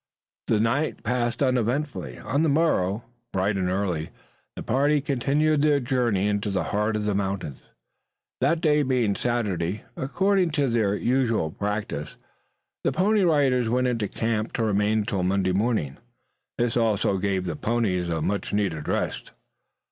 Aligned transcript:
The 0.47 0.59
night 0.59 1.03
passed 1.03 1.43
uneventfully. 1.43 2.17
On 2.17 2.41
the 2.41 2.49
morrow, 2.49 3.03
bright 3.31 3.55
and 3.55 3.69
early, 3.69 4.09
the 4.55 4.63
party 4.63 4.99
continued 4.99 5.61
their 5.61 5.79
journey 5.79 6.25
into 6.27 6.49
the 6.49 6.63
heart 6.73 6.95
of 6.95 7.05
the 7.05 7.13
mountains. 7.13 7.59
That 8.39 8.61
day 8.61 8.81
being 8.81 9.15
Saturday, 9.15 9.83
according 9.95 10.49
to 10.53 10.69
their 10.69 10.95
usual 10.95 11.51
practice, 11.51 12.15
the 12.83 12.91
Pony 12.91 13.21
Riders 13.23 13.69
went 13.69 13.85
into 13.85 14.07
camp 14.07 14.53
to 14.53 14.63
remain 14.63 15.01
until 15.01 15.21
Monday 15.21 15.51
morning. 15.53 15.99
This 16.57 16.75
also 16.75 17.19
gave 17.19 17.45
the 17.45 17.55
ponies 17.55 18.09
a 18.09 18.23
much 18.23 18.53
needed 18.53 18.87
rest. 18.87 19.33